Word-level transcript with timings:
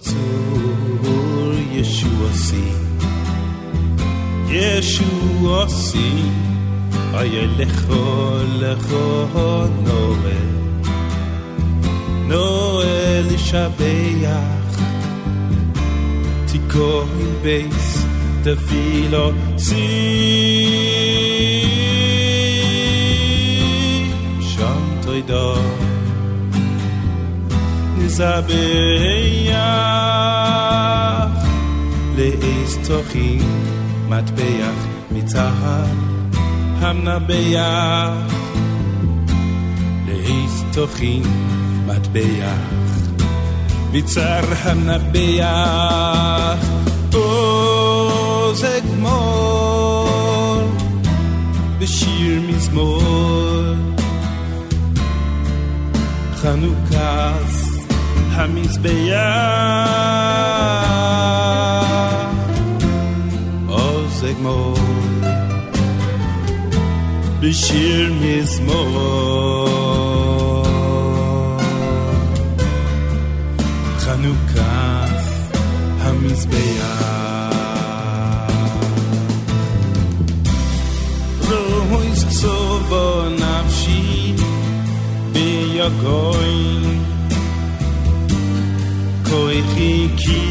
zur 0.00 1.54
Yeshua 1.76 2.30
see 2.32 2.72
Yeshua 4.48 5.68
see 5.68 6.24
Ayelecho 7.20 8.04
lecho 8.60 9.06
noel 9.86 10.50
noel 12.30 13.28
shabeach 13.46 14.76
Tikoin 16.48 17.32
beis 17.44 17.90
tefilo 18.44 19.26
see 19.56 20.92
Shantoidah 24.50 25.51
מזבח 28.12 28.52
לאיז 32.16 32.78
צוחי 32.82 33.38
מטבח 34.08 34.86
מצהר 35.10 35.84
המנבח. 36.80 38.34
לאיז 40.06 40.64
צוחי 40.70 41.20
מטבח 41.86 42.58
מצהר 43.92 44.44
המנבח. 44.62 46.58
או 47.14 48.52
זה 48.54 48.78
גמור 48.92 50.68
בשיר 51.78 52.40
מזמור. 52.48 53.02
חנוכת 56.36 57.71
המזבח 58.31 58.87
עוזק 63.67 64.33
מור 64.41 64.77
בשיר 67.39 68.13
מזמור 68.21 69.67
חנוכת 73.97 74.61
המזבח 75.99 77.07
רויס 81.89 82.25
צובו 82.41 83.23
נפשי 83.29 84.33
ביגוין 85.31 87.03
koichi 89.32 90.10
kilo 90.20 90.42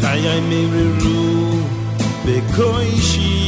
Chayai 0.00 0.40
miriru 0.40 1.22
bekoishi 2.24 3.24
Bishibud 3.24 3.43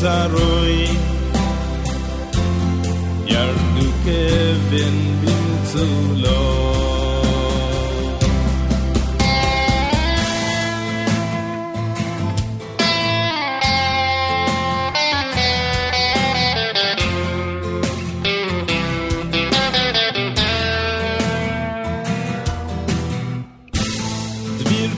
Montaroy 0.00 0.88
Yarduke 3.26 4.22
Vin 4.70 4.96
Bintulo 5.20 6.40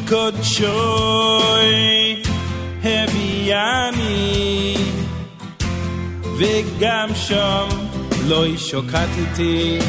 Good 0.07 0.45
show. 0.45 1.32
וגם 6.42 7.10
שם 7.16 7.68
לא 8.28 8.58
שוקטתי 8.58 9.80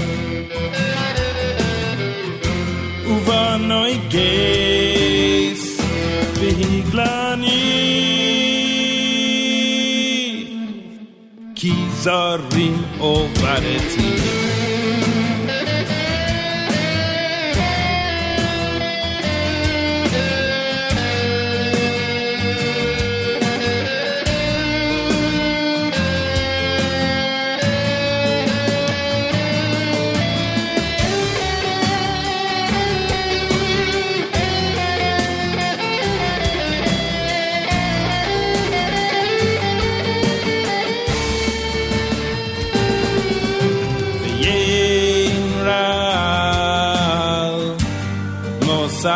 ובנוי 3.07 3.99
גייס 4.09 5.81
והגלני 6.35 7.89
כי 11.55 11.73
זרים 11.91 12.83
עוברתי 12.99 14.62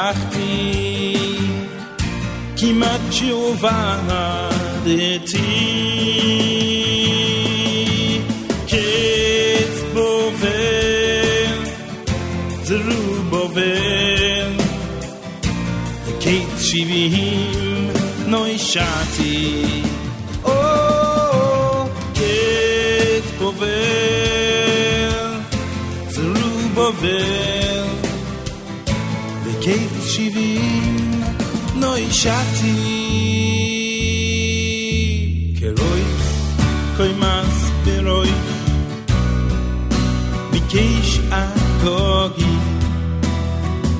נוסחתי 0.07 1.17
כמעט 2.57 3.01
שעובדתי 3.11 4.57
קץ 8.67 9.83
בובל 9.95 11.59
זרובובל 12.63 13.63
קץ 16.21 16.63
שבעים 16.63 17.91
נוישתי 18.27 19.65
או 20.45 20.53
קץ 22.15 23.31
בובל 23.39 23.69
זרובובל 26.09 27.36
קייב 29.68 30.02
שיבין 30.06 31.22
נוי 31.76 32.08
שאתי 32.12 32.74
קרוי 35.60 36.04
קוי 36.98 37.14
מאס 37.14 37.70
ברוי 37.86 38.32
מיקייש 40.52 41.20
אקוגי 41.30 42.58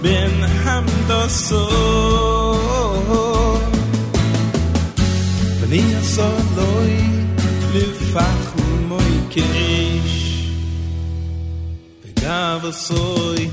בן 0.02 0.44
המדוסו 0.44 1.70
בני 5.62 5.96
הסולוי 5.96 6.98
לפח 7.74 8.56
ומוי 8.58 9.20
קייש 9.30 10.50
וגב 12.06 12.66
הסוי 12.66 13.50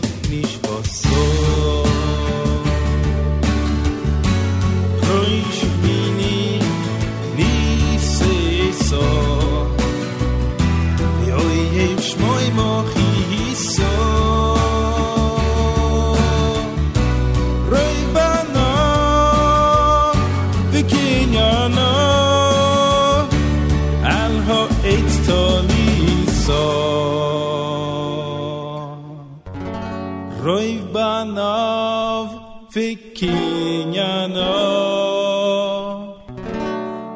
inyano 33.22 34.54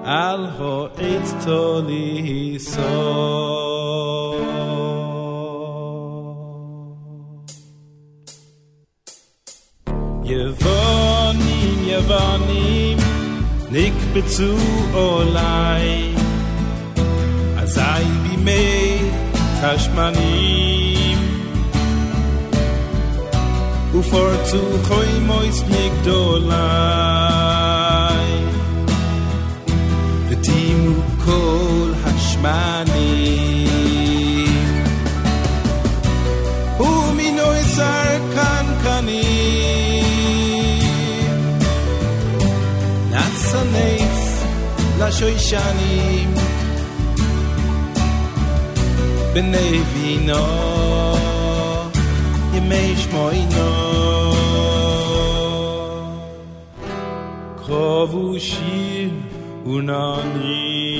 al 0.06 0.42
ho 0.57 0.75
et 1.12 1.28
toli 1.44 2.60
so 2.60 2.92
Yevonim, 10.30 11.80
Yevonim, 11.92 12.98
נקבצו 13.74 14.57
עולי, 14.94 16.13
אזי 17.57 17.81
בימי 18.24 18.98
חשמנים. 19.62 20.76
for 24.10 24.31
to 24.50 24.60
koi 24.88 25.10
mois 25.28 25.58
nik 25.72 25.94
dolai. 26.06 26.31
The 30.31 30.37
team 30.49 30.78
who 30.87 30.96
call 31.25 31.87
hashmani. 32.05 33.14
U 36.88 36.90
mi 37.19 37.28
noy 37.40 37.60
sar 37.76 38.10
kan 38.37 38.66
kani. 38.84 39.26
Natsaneis 43.12 44.20
la 45.00 45.08
shoyshanim 45.19 46.31
benevinoy 49.34 50.98
یه 52.58 52.64
میشما 52.64 53.31
اینا. 53.31 54.32
کاووشی 57.69 59.12
اونانی 59.64 60.99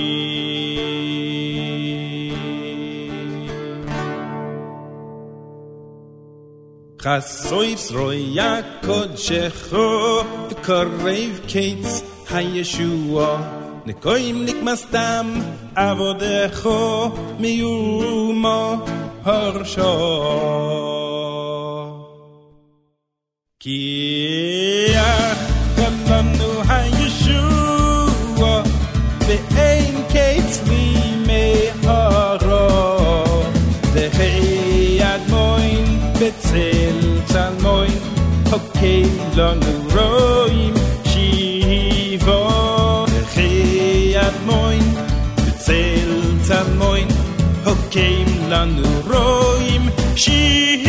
خسویس 7.03 7.93
رو 7.93 8.15
یکو 8.15 9.15
چخو 9.15 10.23
کاریف 10.67 11.47
کیتس 11.47 12.03
های 12.31 12.65
شوا 12.65 13.39
نکویم 13.87 14.43
نیک 14.43 14.63
مستم. 14.65 15.27
عواده 15.77 16.49
خو. 16.49 17.09
میوما 17.39 18.83
هرشا 19.27 20.98
כי 23.61 24.87
כלנו 25.77 26.63
הישוע 26.69 28.63
ואין 29.27 29.95
קץ 30.09 30.61
לי 30.69 30.95
מהרו 31.27 33.43
דחי 33.95 34.99
אדמוין 35.03 36.01
בצל 36.21 37.19
צלמוין 37.25 37.99
חוקי 38.51 39.03
לנו 39.37 39.89
רואים 39.95 40.75
שיבו 41.05 42.49
דחי 43.07 44.15
אדמוין 44.21 44.95
בצל 45.37 46.23
צלמוין 46.43 47.09
חוקי 47.65 48.25
לנו 48.49 48.89
רואים 49.07 49.89
שיבו 50.17 50.88